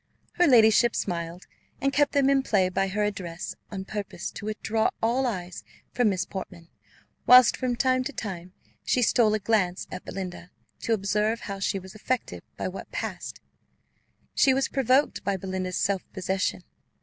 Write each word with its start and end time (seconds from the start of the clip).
Her 0.31 0.47
ladyship 0.47 0.95
smiled, 0.95 1.45
and 1.79 1.93
kept 1.93 2.13
them 2.13 2.27
in 2.27 2.41
play 2.41 2.69
by 2.69 2.87
her 2.87 3.03
address, 3.03 3.53
on 3.71 3.85
purpose 3.85 4.31
to 4.31 4.45
withdraw 4.47 4.89
all 4.99 5.27
eyes 5.27 5.63
from 5.93 6.09
Miss 6.09 6.25
Portman, 6.25 6.69
whilst, 7.27 7.55
from 7.55 7.75
time 7.75 8.03
to 8.05 8.11
time, 8.11 8.51
she 8.83 9.03
stole 9.03 9.35
a 9.35 9.39
glance 9.39 9.85
at 9.91 10.03
Belinda, 10.03 10.49
to 10.79 10.93
observe 10.93 11.41
how 11.41 11.59
she 11.59 11.77
was 11.77 11.93
affected 11.93 12.41
by 12.57 12.67
what 12.67 12.91
passed: 12.91 13.41
she 14.33 14.55
was 14.55 14.69
provoked 14.69 15.23
by 15.23 15.37
Belinda's 15.37 15.77
self 15.77 16.01
possession. 16.13 16.63